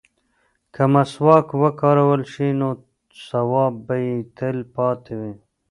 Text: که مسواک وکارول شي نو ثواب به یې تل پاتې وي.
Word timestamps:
که 0.73 0.83
مسواک 0.93 1.47
وکارول 1.63 2.21
شي 2.31 2.47
نو 2.59 2.69
ثواب 3.27 3.73
به 3.87 3.95
یې 4.05 4.15
تل 4.37 4.57
پاتې 4.75 5.13
وي. 5.19 5.33